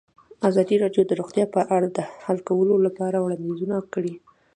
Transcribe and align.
ازادي 0.49 0.75
راډیو 0.83 1.03
د 1.07 1.11
روغتیا 1.19 1.45
په 1.55 1.61
اړه 1.75 1.87
د 1.97 1.99
حل 2.23 2.37
کولو 2.49 2.75
لپاره 2.85 3.17
وړاندیزونه 3.21 3.75
کړي. 3.93 4.13